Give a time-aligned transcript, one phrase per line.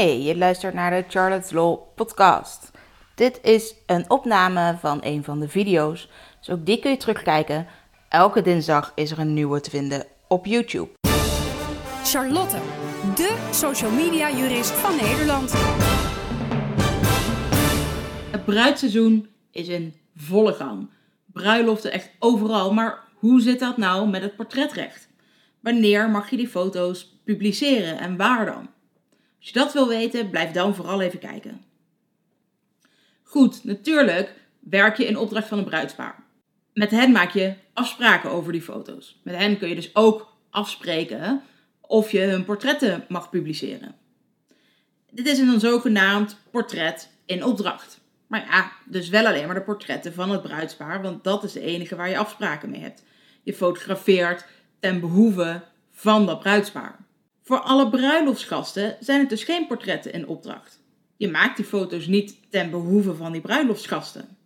[0.00, 2.70] Hey, je luistert naar de Charlotte's Law podcast.
[3.14, 7.66] Dit is een opname van een van de video's, dus ook die kun je terugkijken.
[8.08, 10.88] Elke dinsdag is er een nieuwe te vinden op YouTube.
[12.04, 12.56] Charlotte,
[13.14, 15.52] de social media jurist van Nederland.
[18.30, 20.90] Het bruidseizoen is in volle gang.
[21.26, 25.08] Bruiloften echt overal, maar hoe zit dat nou met het portretrecht?
[25.60, 28.78] Wanneer mag je die foto's publiceren en waar dan?
[29.40, 31.64] Als je dat wil weten, blijf dan vooral even kijken.
[33.22, 36.24] Goed, natuurlijk werk je in opdracht van een bruidspaar.
[36.74, 39.20] Met hen maak je afspraken over die foto's.
[39.24, 41.42] Met hen kun je dus ook afspreken
[41.80, 43.94] of je hun portretten mag publiceren.
[45.10, 48.00] Dit is een zogenaamd portret in opdracht.
[48.26, 51.60] Maar ja, dus wel alleen maar de portretten van het bruidspaar, want dat is de
[51.60, 53.02] enige waar je afspraken mee hebt.
[53.42, 54.46] Je fotografeert
[54.80, 56.98] ten behoeve van dat bruidspaar.
[57.50, 60.80] Voor alle bruiloftsgasten zijn het dus geen portretten in opdracht.
[61.16, 64.36] Je maakt die foto's niet ten behoeve van die bruiloftsgasten.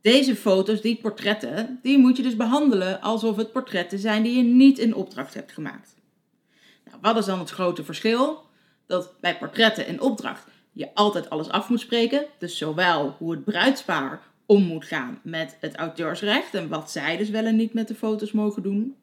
[0.00, 4.42] Deze foto's, die portretten, die moet je dus behandelen alsof het portretten zijn die je
[4.42, 5.94] niet in opdracht hebt gemaakt.
[6.84, 8.44] Nou, wat is dan het grote verschil?
[8.86, 12.26] Dat bij portretten in opdracht je altijd alles af moet spreken.
[12.38, 17.30] Dus zowel hoe het bruidspaar om moet gaan met het auteursrecht en wat zij dus
[17.30, 18.96] wel en niet met de foto's mogen doen.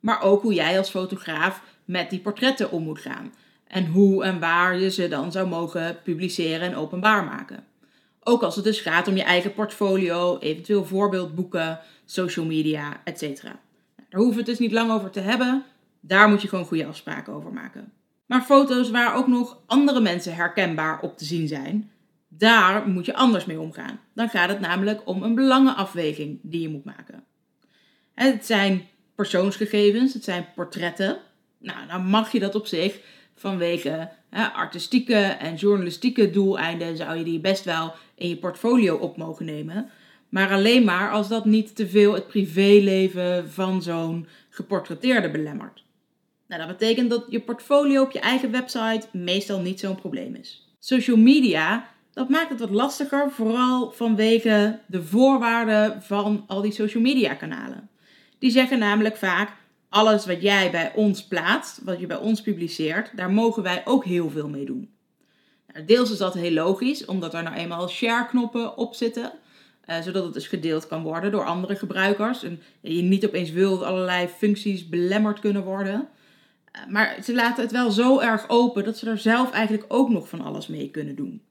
[0.00, 3.32] Maar ook hoe jij als fotograaf met die portretten om moet gaan.
[3.66, 7.64] En hoe en waar je ze dan zou mogen publiceren en openbaar maken.
[8.22, 13.22] Ook als het dus gaat om je eigen portfolio, eventueel voorbeeldboeken, social media, etc.
[13.42, 13.56] Nou,
[14.08, 15.64] daar hoeven we het dus niet lang over te hebben.
[16.00, 17.92] Daar moet je gewoon goede afspraken over maken.
[18.26, 21.90] Maar foto's waar ook nog andere mensen herkenbaar op te zien zijn,
[22.28, 24.00] daar moet je anders mee omgaan.
[24.14, 27.24] Dan gaat het namelijk om een belangenafweging die je moet maken.
[28.14, 31.18] Het zijn persoonsgegevens, het zijn portretten.
[31.60, 33.00] Nou, dan mag je dat op zich
[33.34, 39.16] vanwege hè, artistieke en journalistieke doeleinden zou je die best wel in je portfolio op
[39.16, 39.90] mogen nemen.
[40.28, 45.84] Maar alleen maar als dat niet te veel het privéleven van zo'n geportretteerde belemmert.
[46.46, 50.68] Nou, dat betekent dat je portfolio op je eigen website meestal niet zo'n probleem is.
[50.78, 57.02] Social media, dat maakt het wat lastiger, vooral vanwege de voorwaarden van al die social
[57.02, 57.88] media kanalen.
[58.38, 59.52] Die zeggen namelijk vaak:
[59.90, 64.04] alles wat jij bij ons plaatst, wat je bij ons publiceert, daar mogen wij ook
[64.04, 64.90] heel veel mee doen.
[65.72, 69.32] Nou, deels is dat heel logisch, omdat er nou eenmaal share-knoppen op zitten,
[69.86, 72.42] uh, zodat het dus gedeeld kan worden door andere gebruikers.
[72.42, 76.08] En je niet opeens wil dat allerlei functies belemmerd kunnen worden.
[76.76, 80.08] Uh, maar ze laten het wel zo erg open dat ze er zelf eigenlijk ook
[80.08, 81.42] nog van alles mee kunnen doen.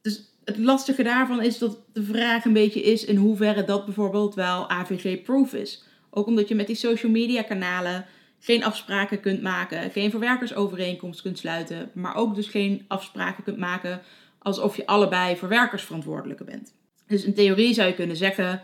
[0.00, 4.34] Dus het lastige daarvan is dat de vraag een beetje is in hoeverre dat bijvoorbeeld
[4.34, 5.84] wel AVG-proof is.
[6.16, 8.06] Ook omdat je met die social media kanalen
[8.38, 14.02] geen afspraken kunt maken, geen verwerkersovereenkomst kunt sluiten, maar ook dus geen afspraken kunt maken
[14.38, 16.74] alsof je allebei verwerkersverantwoordelijke bent.
[17.06, 18.62] Dus in theorie zou je kunnen zeggen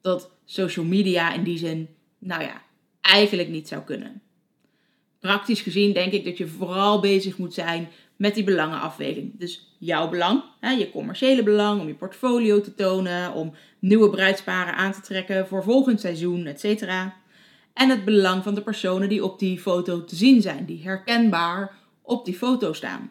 [0.00, 1.88] dat social media in die zin,
[2.18, 2.62] nou ja,
[3.00, 4.22] eigenlijk niet zou kunnen.
[5.20, 7.88] Praktisch gezien denk ik dat je vooral bezig moet zijn
[8.20, 9.38] met die belangenafweging.
[9.38, 14.74] Dus jouw belang, hè, je commerciële belang om je portfolio te tonen, om nieuwe bruidsparen
[14.74, 16.82] aan te trekken voor volgend seizoen, etc.
[17.72, 21.76] En het belang van de personen die op die foto te zien zijn, die herkenbaar
[22.02, 23.10] op die foto staan.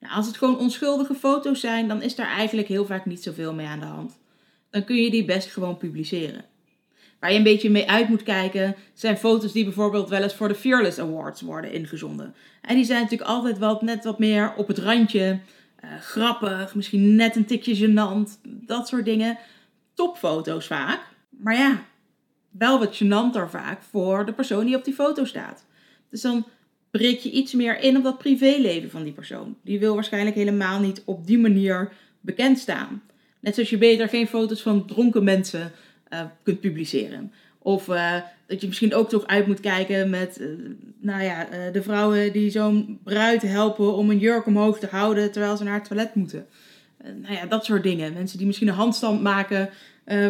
[0.00, 3.54] Nou, als het gewoon onschuldige foto's zijn, dan is daar eigenlijk heel vaak niet zoveel
[3.54, 4.18] mee aan de hand.
[4.70, 6.44] Dan kun je die best gewoon publiceren.
[7.20, 10.48] Waar je een beetje mee uit moet kijken, zijn foto's die bijvoorbeeld wel eens voor
[10.48, 12.34] de Fearless Awards worden ingezonden.
[12.60, 15.38] En die zijn natuurlijk altijd wat, net wat meer op het randje,
[15.84, 19.38] uh, grappig, misschien net een tikje gênant, dat soort dingen.
[19.94, 21.00] Topfoto's vaak.
[21.30, 21.84] Maar ja,
[22.50, 25.64] wel wat gênanter vaak voor de persoon die op die foto staat.
[26.10, 26.46] Dus dan
[26.90, 29.56] breek je iets meer in op dat privéleven van die persoon.
[29.64, 33.02] Die wil waarschijnlijk helemaal niet op die manier bekend staan.
[33.40, 35.72] Net zoals je beter geen foto's van dronken mensen
[36.10, 37.32] uh, kunt publiceren.
[37.58, 38.14] Of uh,
[38.46, 40.48] dat je misschien ook toch uit moet kijken met, uh,
[41.00, 45.56] nou ja, de vrouwen die zo'n bruid helpen om een jurk omhoog te houden terwijl
[45.56, 46.46] ze naar het toilet moeten.
[47.02, 48.12] nou ja, dat soort dingen.
[48.12, 49.70] Mensen die misschien een handstand maken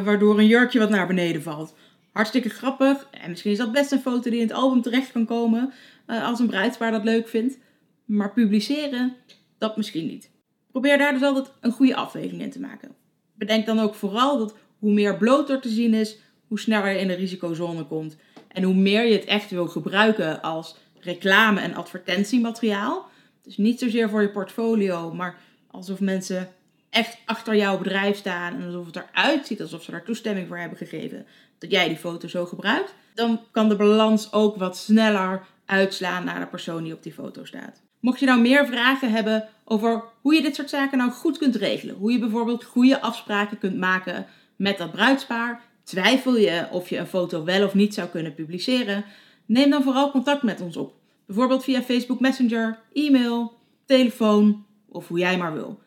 [0.05, 1.75] waardoor een jurkje wat naar beneden valt.
[2.13, 3.09] Hartstikke grappig.
[3.11, 5.73] En misschien is dat best een foto die in het album terecht kan komen
[6.07, 7.59] als een bruidspaar dat leuk vindt.
[8.05, 9.17] Maar publiceren,
[9.59, 10.31] dat misschien niet.
[10.71, 12.95] Probeer daar dus altijd een goede afweging in te maken.
[13.35, 16.17] Bedenk dan ook vooral dat hoe meer bloot er te zien is,
[16.47, 18.17] hoe sneller je in de risicozone komt.
[18.49, 23.09] En hoe meer je het echt wil gebruiken als reclame- en advertentiemateriaal.
[23.43, 25.39] Dus niet zozeer voor je portfolio, maar
[25.71, 26.49] alsof mensen
[26.91, 30.59] echt achter jouw bedrijf staan en alsof het eruit ziet alsof ze daar toestemming voor
[30.59, 31.27] hebben gegeven
[31.59, 36.41] dat jij die foto zo gebruikt, dan kan de balans ook wat sneller uitslaan naar
[36.41, 37.83] de persoon die op die foto staat.
[38.01, 41.57] Mocht je nou meer vragen hebben over hoe je dit soort zaken nou goed kunt
[41.57, 44.27] regelen, hoe je bijvoorbeeld goede afspraken kunt maken
[44.61, 49.05] met dat bruidspaar, twijfel je of je een foto wel of niet zou kunnen publiceren,
[49.47, 50.95] neem dan vooral contact met ons op.
[51.27, 53.53] Bijvoorbeeld via Facebook Messenger, e-mail,
[53.85, 55.81] telefoon of hoe jij maar wil.